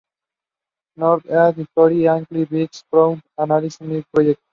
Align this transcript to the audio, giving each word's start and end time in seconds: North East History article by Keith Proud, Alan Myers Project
North 0.97 1.25
East 1.29 1.57
History 1.59 2.07
article 2.07 2.45
by 2.45 2.45
Keith 2.65 2.83
Proud, 2.89 3.21
Alan 3.37 3.59
Myers 3.59 4.03
Project 4.11 4.41